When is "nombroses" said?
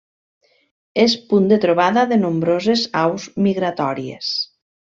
2.23-2.89